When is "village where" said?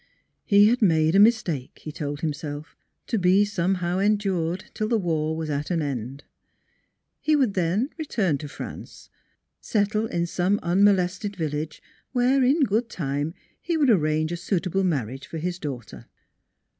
11.35-12.43